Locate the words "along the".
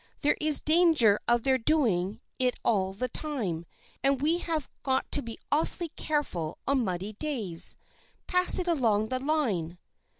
8.67-9.19